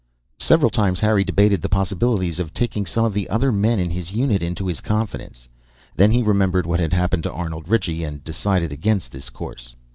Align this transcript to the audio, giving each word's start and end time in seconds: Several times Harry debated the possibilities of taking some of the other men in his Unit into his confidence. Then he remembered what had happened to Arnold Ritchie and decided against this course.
Several 0.39 0.71
times 0.71 1.01
Harry 1.01 1.23
debated 1.23 1.61
the 1.61 1.69
possibilities 1.69 2.39
of 2.39 2.55
taking 2.55 2.87
some 2.87 3.05
of 3.05 3.13
the 3.13 3.29
other 3.29 3.51
men 3.51 3.77
in 3.77 3.91
his 3.91 4.11
Unit 4.11 4.41
into 4.41 4.65
his 4.65 4.81
confidence. 4.81 5.47
Then 5.95 6.09
he 6.09 6.23
remembered 6.23 6.65
what 6.65 6.79
had 6.79 6.91
happened 6.91 7.21
to 7.21 7.31
Arnold 7.31 7.69
Ritchie 7.69 8.03
and 8.03 8.23
decided 8.23 8.71
against 8.71 9.11
this 9.11 9.29
course. 9.29 9.75